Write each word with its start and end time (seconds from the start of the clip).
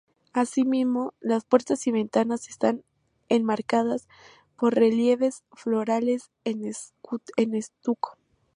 Así 0.33 0.63
mismo, 0.63 1.13
las 1.19 1.45
puertas 1.45 1.85
y 1.85 1.91
ventanas 1.91 2.49
están 2.49 2.83
enmarcadas 3.29 4.07
por 4.57 4.73
relieves 4.73 5.43
florales 5.51 6.31
en 6.43 6.65
estuco. 7.35 8.17